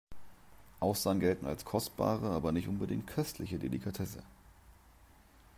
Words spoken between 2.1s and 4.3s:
aber nicht unbedingt köstliche Delikatesse.